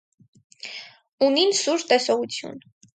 Ունին 1.29 1.55
սուր 1.61 1.87
տեսողութիւն։ 1.93 2.63